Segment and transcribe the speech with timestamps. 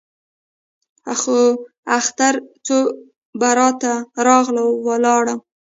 [1.21, 1.39] څو
[1.97, 2.77] اختره څو
[3.41, 3.93] براته
[4.25, 5.35] راغله ولاړه